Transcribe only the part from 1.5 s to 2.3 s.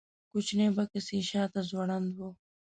ځوړند و.